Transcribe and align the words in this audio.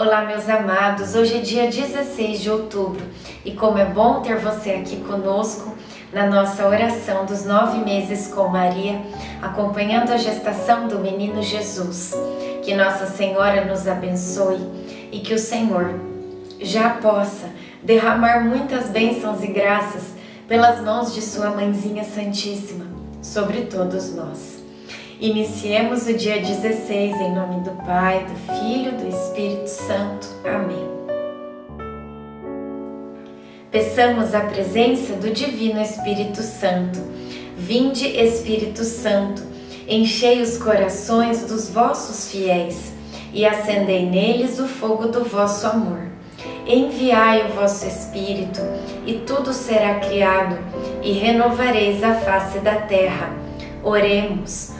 Olá, 0.00 0.24
meus 0.24 0.48
amados. 0.48 1.14
Hoje 1.14 1.36
é 1.36 1.40
dia 1.40 1.70
16 1.70 2.40
de 2.40 2.50
outubro 2.50 3.04
e 3.44 3.52
como 3.52 3.76
é 3.76 3.84
bom 3.84 4.22
ter 4.22 4.38
você 4.38 4.70
aqui 4.70 4.96
conosco 4.96 5.76
na 6.10 6.26
nossa 6.26 6.66
oração 6.66 7.26
dos 7.26 7.44
nove 7.44 7.84
meses 7.84 8.28
com 8.28 8.48
Maria, 8.48 8.98
acompanhando 9.42 10.10
a 10.10 10.16
gestação 10.16 10.88
do 10.88 11.00
menino 11.00 11.42
Jesus. 11.42 12.14
Que 12.64 12.74
Nossa 12.74 13.08
Senhora 13.08 13.66
nos 13.66 13.86
abençoe 13.86 14.66
e 15.12 15.20
que 15.20 15.34
o 15.34 15.38
Senhor 15.38 16.00
já 16.58 16.94
possa 16.94 17.50
derramar 17.82 18.42
muitas 18.42 18.88
bênçãos 18.88 19.44
e 19.44 19.48
graças 19.48 20.14
pelas 20.48 20.80
mãos 20.80 21.14
de 21.14 21.20
Sua 21.20 21.50
Mãezinha 21.50 22.04
Santíssima 22.04 22.86
sobre 23.20 23.66
todos 23.66 24.14
nós. 24.14 24.59
Iniciemos 25.20 26.06
o 26.06 26.14
dia 26.14 26.40
16 26.40 27.14
em 27.14 27.34
nome 27.34 27.60
do 27.60 27.72
Pai, 27.84 28.24
do 28.24 28.58
Filho, 28.58 28.92
do 28.92 29.06
Espírito 29.06 29.68
Santo. 29.68 30.26
Amém. 30.46 30.88
Peçamos 33.70 34.34
a 34.34 34.40
presença 34.40 35.12
do 35.16 35.30
Divino 35.30 35.78
Espírito 35.78 36.40
Santo. 36.40 36.98
Vinde, 37.54 38.06
Espírito 38.06 38.82
Santo, 38.82 39.42
enchei 39.86 40.40
os 40.40 40.56
corações 40.56 41.44
dos 41.44 41.68
vossos 41.68 42.32
fiéis 42.32 42.90
e 43.34 43.44
acendei 43.44 44.08
neles 44.08 44.58
o 44.58 44.66
fogo 44.66 45.08
do 45.08 45.22
vosso 45.22 45.66
amor. 45.66 46.00
Enviai 46.66 47.44
o 47.44 47.52
vosso 47.52 47.86
Espírito, 47.86 48.62
e 49.06 49.16
tudo 49.26 49.52
será 49.52 49.96
criado, 49.96 50.56
e 51.02 51.12
renovareis 51.12 52.02
a 52.02 52.14
face 52.14 52.58
da 52.60 52.76
terra. 52.76 53.34
Oremos. 53.84 54.79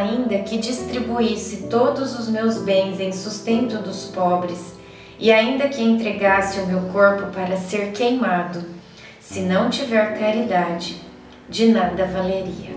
Ainda 0.00 0.38
que 0.38 0.58
distribuísse 0.58 1.68
todos 1.68 2.18
os 2.18 2.28
meus 2.28 2.58
bens 2.58 2.98
em 2.98 3.12
sustento 3.12 3.78
dos 3.78 4.06
pobres, 4.06 4.74
e 5.18 5.30
ainda 5.30 5.68
que 5.68 5.82
entregasse 5.82 6.60
o 6.60 6.66
meu 6.66 6.80
corpo 6.92 7.26
para 7.30 7.56
ser 7.56 7.92
queimado, 7.92 8.64
se 9.20 9.40
não 9.40 9.68
tiver 9.68 10.18
caridade, 10.18 10.96
de 11.48 11.68
nada 11.68 12.06
valeria. 12.06 12.70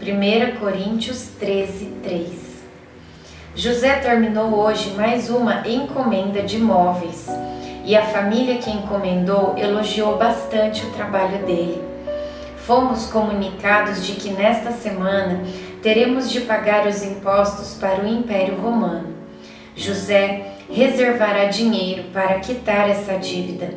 1 0.00 0.58
Coríntios 0.58 1.28
13, 1.38 1.86
3 2.02 2.46
José 3.54 3.96
terminou 3.96 4.54
hoje 4.54 4.90
mais 4.90 5.30
uma 5.30 5.66
encomenda 5.66 6.42
de 6.42 6.58
móveis 6.58 7.26
e 7.84 7.96
a 7.96 8.02
família 8.02 8.58
que 8.58 8.70
encomendou 8.70 9.54
elogiou 9.56 10.16
bastante 10.18 10.84
o 10.84 10.90
trabalho 10.90 11.44
dele. 11.46 11.95
Fomos 12.66 13.06
comunicados 13.06 14.04
de 14.04 14.14
que 14.14 14.30
nesta 14.30 14.72
semana 14.72 15.40
teremos 15.80 16.28
de 16.28 16.40
pagar 16.40 16.84
os 16.84 17.00
impostos 17.04 17.74
para 17.74 18.02
o 18.02 18.08
Império 18.08 18.60
Romano. 18.60 19.14
José 19.76 20.54
reservará 20.68 21.44
dinheiro 21.44 22.10
para 22.12 22.40
quitar 22.40 22.90
essa 22.90 23.18
dívida. 23.18 23.72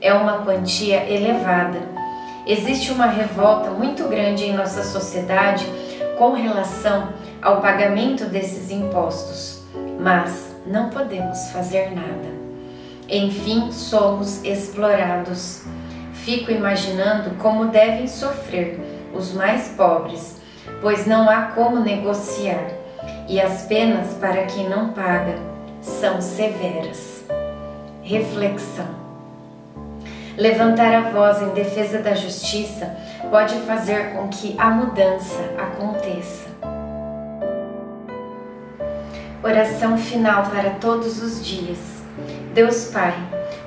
É 0.00 0.12
uma 0.12 0.38
quantia 0.38 1.08
elevada. 1.08 1.78
Existe 2.44 2.90
uma 2.90 3.06
revolta 3.06 3.70
muito 3.70 4.08
grande 4.08 4.46
em 4.46 4.54
nossa 4.54 4.82
sociedade 4.82 5.64
com 6.18 6.32
relação 6.32 7.10
ao 7.40 7.60
pagamento 7.60 8.24
desses 8.24 8.72
impostos, 8.72 9.62
mas 10.00 10.52
não 10.66 10.90
podemos 10.90 11.38
fazer 11.52 11.92
nada. 11.94 12.28
Enfim, 13.08 13.70
somos 13.70 14.42
explorados. 14.42 15.62
Fico 16.24 16.50
imaginando 16.50 17.36
como 17.38 17.66
devem 17.66 18.06
sofrer 18.06 18.80
os 19.14 19.32
mais 19.32 19.68
pobres 19.68 20.42
pois 20.80 21.06
não 21.06 21.30
há 21.30 21.42
como 21.54 21.80
negociar, 21.80 22.68
e 23.28 23.40
as 23.40 23.62
penas 23.62 24.14
para 24.14 24.44
quem 24.46 24.68
não 24.68 24.92
paga 24.92 25.36
são 25.80 26.20
severas. 26.20 27.24
Reflexão: 28.02 28.88
Levantar 30.36 30.92
a 30.92 31.10
voz 31.10 31.40
em 31.40 31.50
defesa 31.50 31.98
da 31.98 32.14
justiça 32.14 32.96
pode 33.30 33.54
fazer 33.60 34.12
com 34.12 34.28
que 34.28 34.56
a 34.58 34.70
mudança 34.70 35.42
aconteça. 35.56 36.50
Oração 39.42 39.98
final 39.98 40.44
para 40.44 40.70
todos 40.70 41.20
os 41.22 41.44
dias. 41.44 42.02
Deus 42.54 42.86
Pai, 42.92 43.14